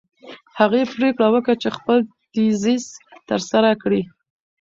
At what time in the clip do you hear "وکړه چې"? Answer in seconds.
1.31-1.69